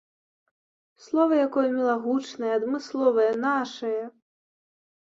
[1.03, 3.99] Слова якое мілагучнае, адмысловае, нашае.